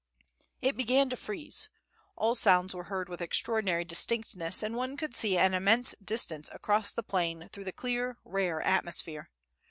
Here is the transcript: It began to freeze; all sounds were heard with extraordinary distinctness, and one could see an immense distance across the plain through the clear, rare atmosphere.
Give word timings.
It 0.63 0.75
began 0.75 1.11
to 1.11 1.15
freeze; 1.15 1.69
all 2.15 2.33
sounds 2.33 2.73
were 2.73 2.85
heard 2.85 3.07
with 3.07 3.21
extraordinary 3.21 3.85
distinctness, 3.85 4.63
and 4.63 4.75
one 4.75 4.97
could 4.97 5.15
see 5.15 5.37
an 5.37 5.53
immense 5.53 5.93
distance 6.03 6.49
across 6.51 6.91
the 6.91 7.03
plain 7.03 7.49
through 7.53 7.65
the 7.65 7.71
clear, 7.71 8.17
rare 8.25 8.63
atmosphere. 8.63 9.29